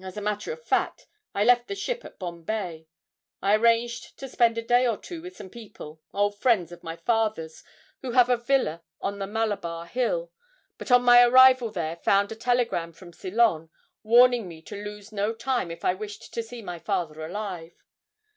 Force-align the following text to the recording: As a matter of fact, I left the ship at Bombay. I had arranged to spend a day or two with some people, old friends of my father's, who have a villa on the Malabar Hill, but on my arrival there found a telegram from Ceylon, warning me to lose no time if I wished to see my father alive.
As 0.00 0.16
a 0.16 0.20
matter 0.20 0.52
of 0.52 0.62
fact, 0.62 1.08
I 1.34 1.42
left 1.42 1.66
the 1.66 1.74
ship 1.74 2.04
at 2.04 2.20
Bombay. 2.20 2.86
I 3.42 3.50
had 3.50 3.60
arranged 3.60 4.16
to 4.20 4.28
spend 4.28 4.56
a 4.56 4.62
day 4.62 4.86
or 4.86 4.96
two 4.96 5.20
with 5.22 5.36
some 5.36 5.50
people, 5.50 6.00
old 6.14 6.38
friends 6.38 6.70
of 6.70 6.84
my 6.84 6.94
father's, 6.94 7.64
who 8.00 8.12
have 8.12 8.28
a 8.30 8.36
villa 8.36 8.84
on 9.00 9.18
the 9.18 9.26
Malabar 9.26 9.86
Hill, 9.86 10.30
but 10.78 10.92
on 10.92 11.02
my 11.02 11.20
arrival 11.24 11.72
there 11.72 11.96
found 11.96 12.30
a 12.30 12.36
telegram 12.36 12.92
from 12.92 13.12
Ceylon, 13.12 13.68
warning 14.04 14.46
me 14.46 14.62
to 14.62 14.80
lose 14.80 15.10
no 15.10 15.34
time 15.34 15.72
if 15.72 15.84
I 15.84 15.94
wished 15.94 16.32
to 16.34 16.44
see 16.44 16.62
my 16.62 16.78
father 16.78 17.26
alive. 17.26 17.74